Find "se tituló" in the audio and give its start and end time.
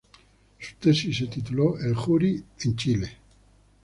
1.15-1.77